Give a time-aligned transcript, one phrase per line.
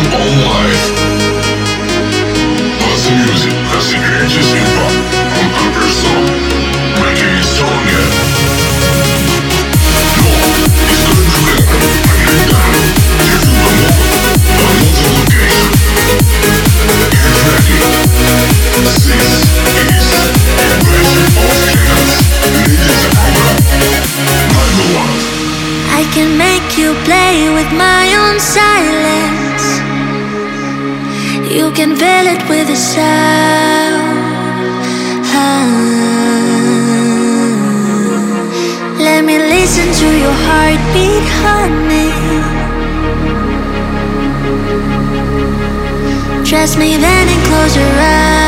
[0.00, 0.57] Oh one.
[31.78, 34.18] can feel it with a sound.
[35.32, 35.62] Ah.
[38.98, 42.10] Let me listen to your heartbeat, honey.
[46.44, 48.47] Trust me, then and close your eyes.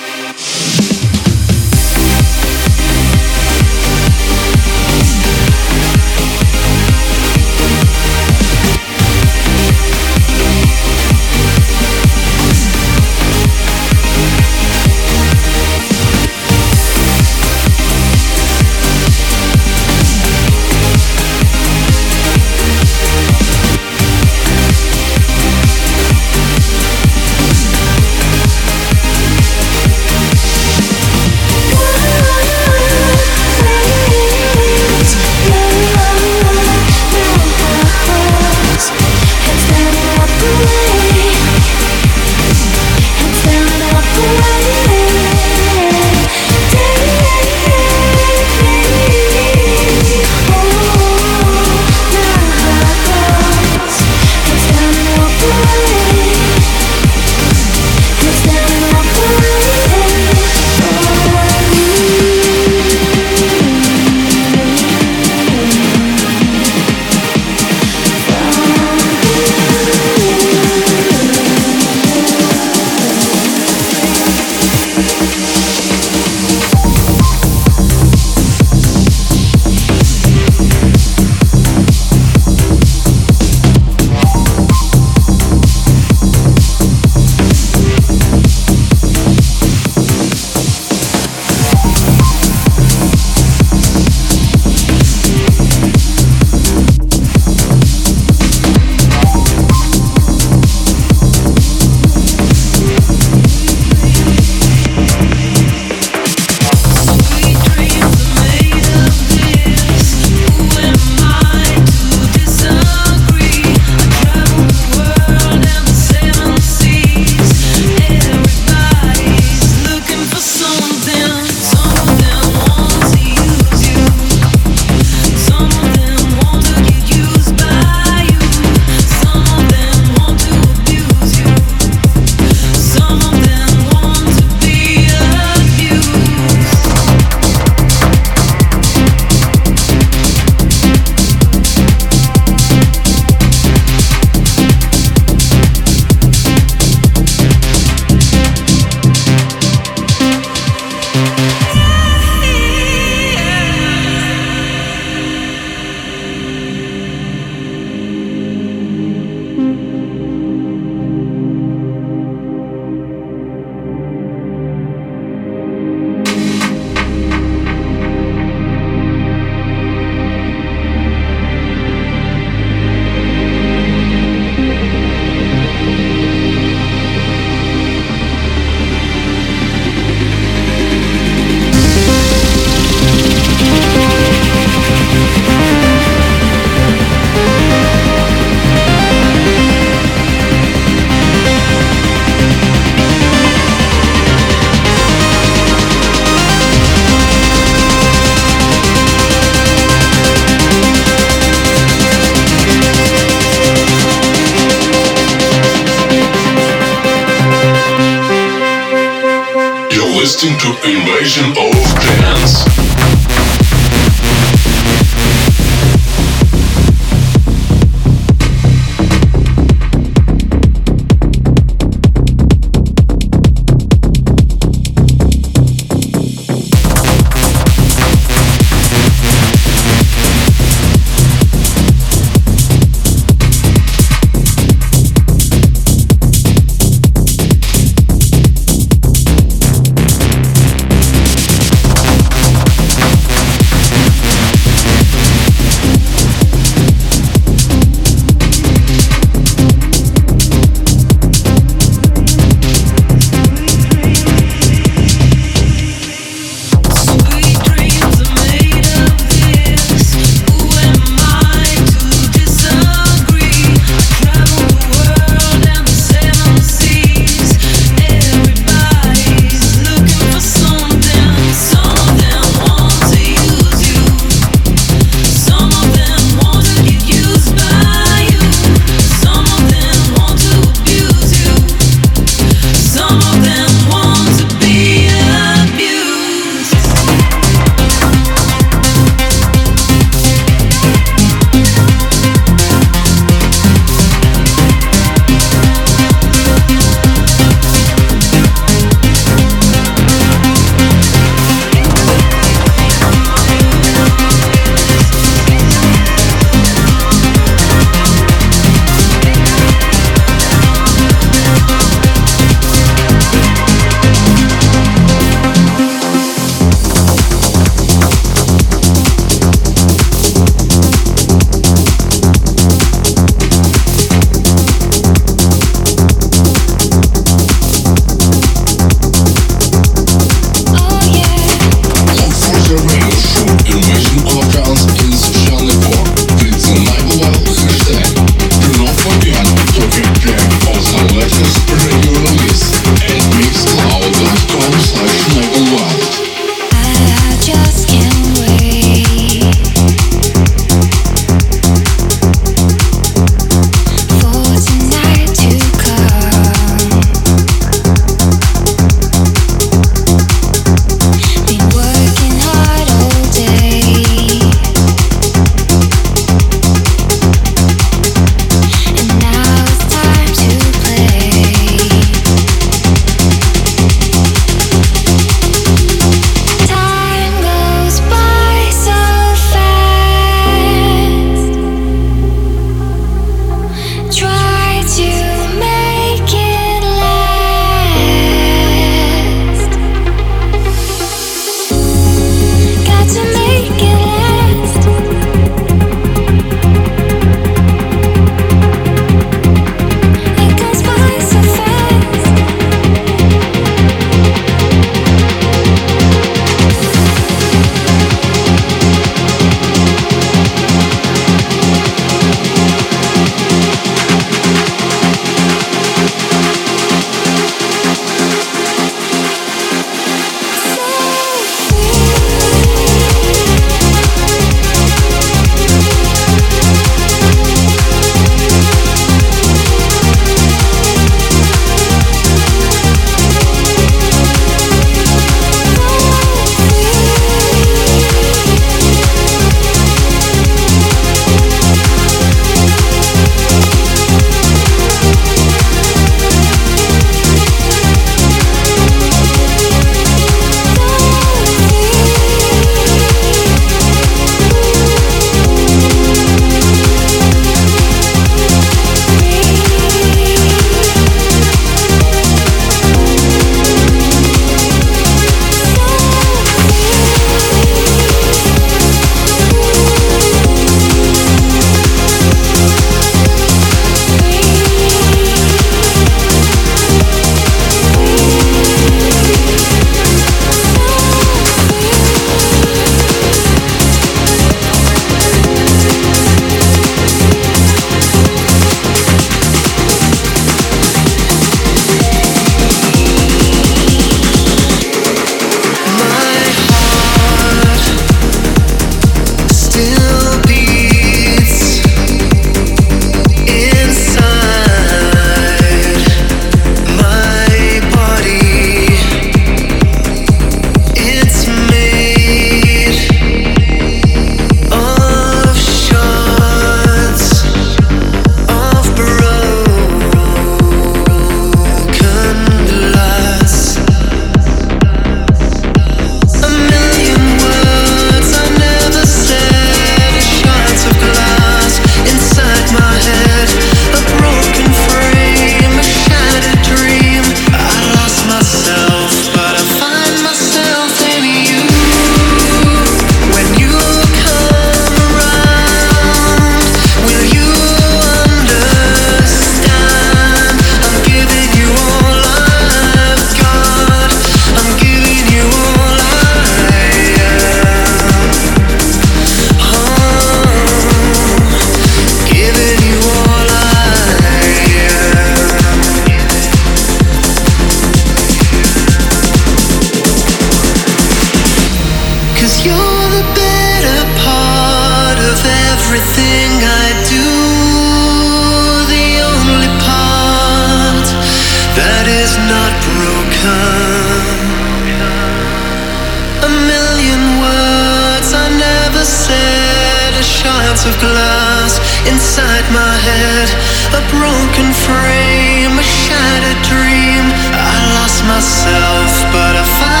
[592.09, 593.49] inside my head.
[593.93, 597.25] A broken frame, a shattered dream.
[597.53, 600.00] I lost myself, but I found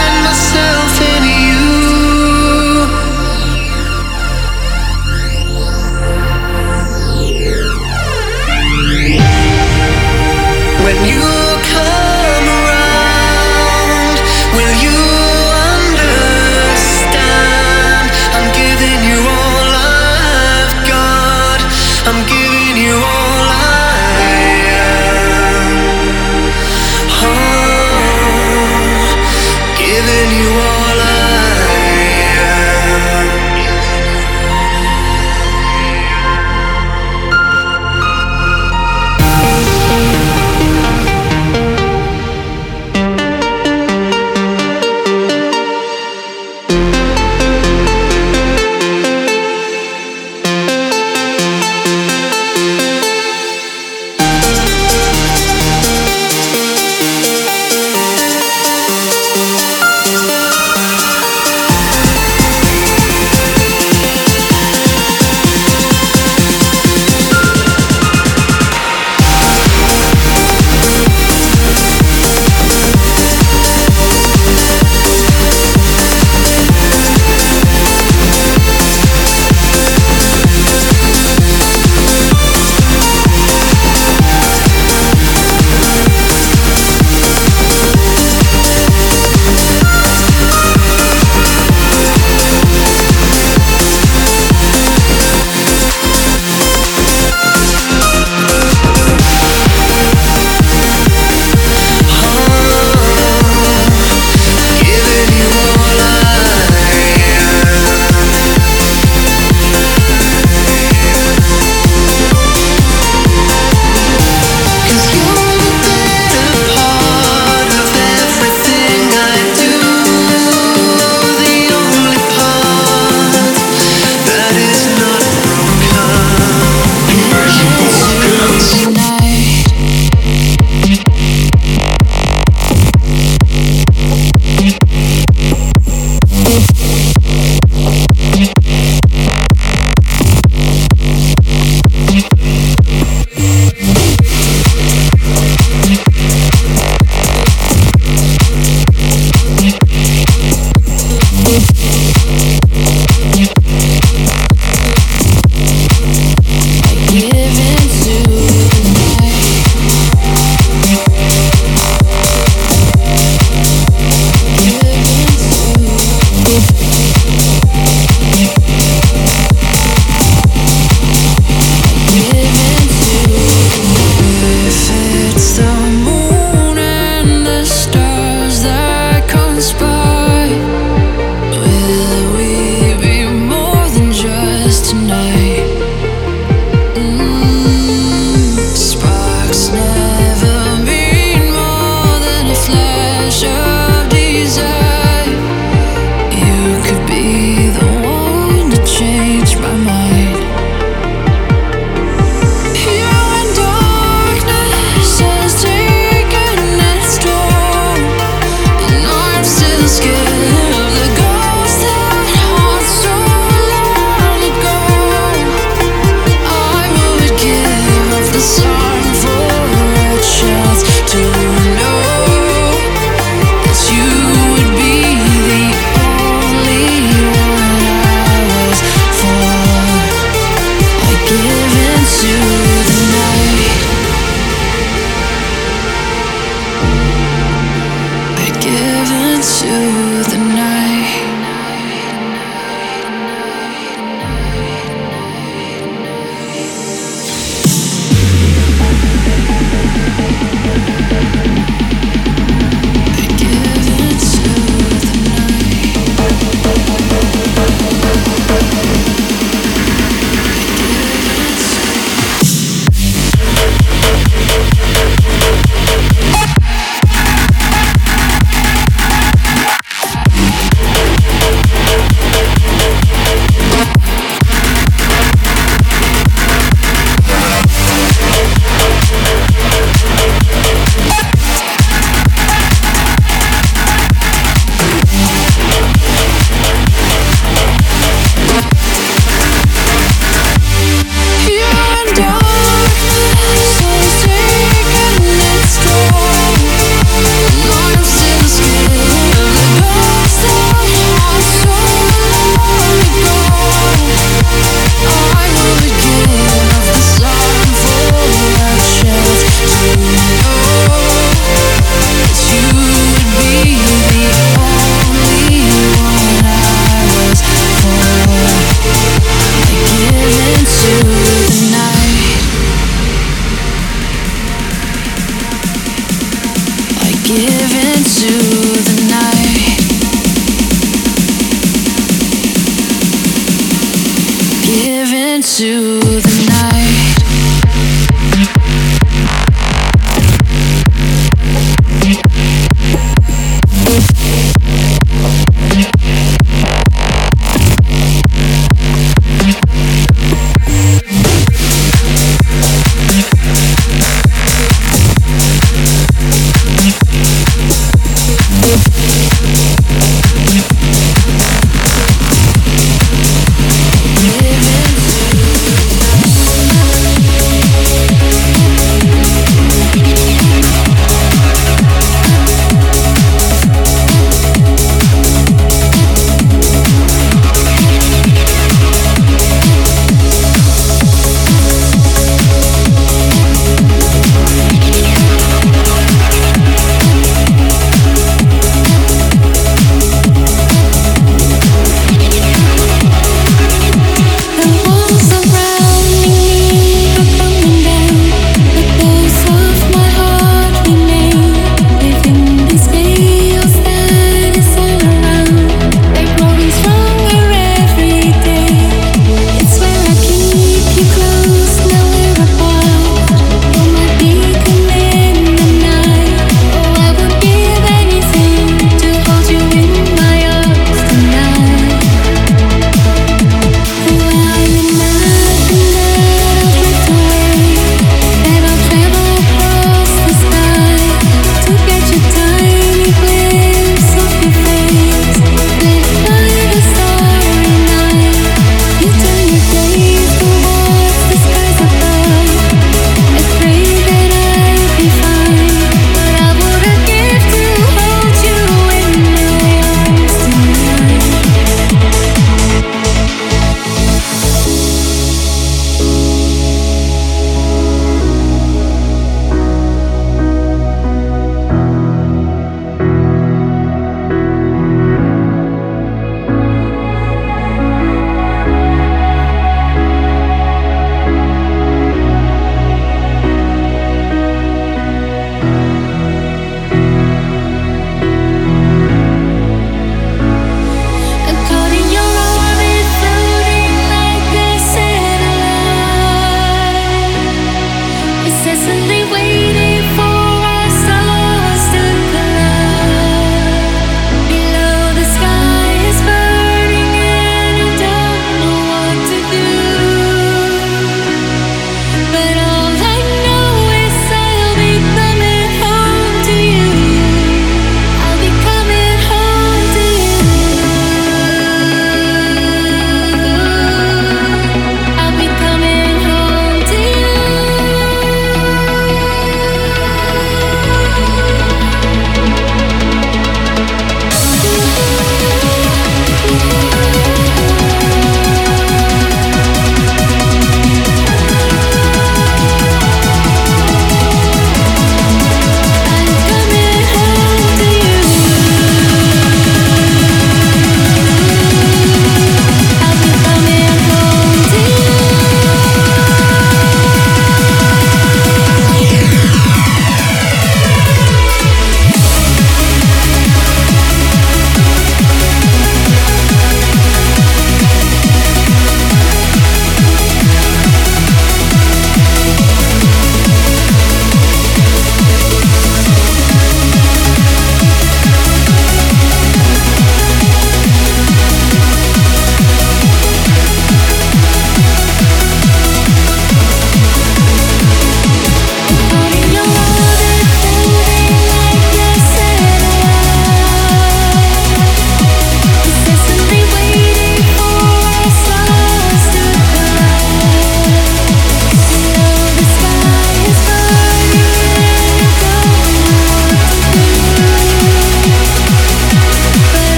[335.61, 336.80] into the night.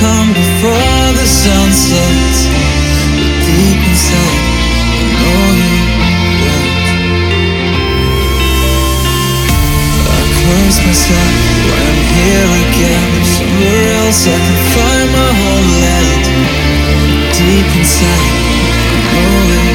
[0.00, 2.48] come before the sun sets?
[3.16, 4.40] But deep inside,
[5.20, 5.74] know you
[6.40, 6.88] won't.
[10.08, 11.34] I curse myself
[11.80, 13.10] I'm here again.
[13.24, 15.34] Somewhere else I can find my.
[17.34, 18.24] Deep inside,
[19.12, 19.74] know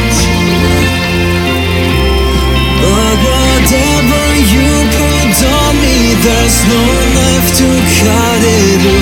[4.54, 6.82] you put on me, there's no
[7.14, 7.68] knife to
[8.00, 8.99] cut it.